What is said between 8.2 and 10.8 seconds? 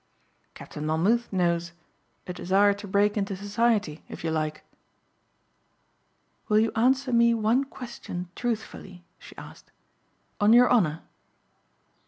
truthfully," she asked, "on your